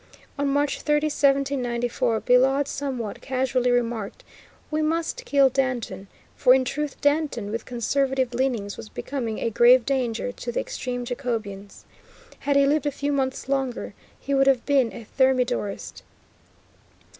On 0.35 0.47
March 0.47 0.81
30, 0.81 1.05
1794, 1.05 2.21
Billaud 2.21 2.63
somewhat 2.67 3.21
casually 3.21 3.69
remarked, 3.69 4.23
"We 4.71 4.81
must 4.81 5.25
kill 5.25 5.49
Danton;" 5.49 6.07
for 6.35 6.55
in 6.55 6.65
truth 6.65 6.99
Danton, 7.01 7.51
with 7.51 7.67
conservative 7.67 8.33
leanings, 8.33 8.77
was 8.77 8.89
becoming 8.89 9.37
a 9.37 9.51
grave 9.51 9.85
danger 9.85 10.31
to 10.31 10.51
the 10.51 10.59
extreme 10.59 11.05
Jacobins. 11.05 11.85
Had 12.39 12.55
he 12.55 12.65
lived 12.65 12.87
a 12.87 12.91
few 12.91 13.11
months 13.11 13.47
longer 13.47 13.93
he 14.19 14.33
would 14.33 14.47
have 14.47 14.65
been 14.65 14.91
a 14.91 15.03
Thermidorist. 15.03 16.01